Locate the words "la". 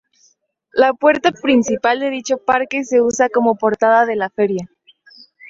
0.73-0.93, 4.15-4.31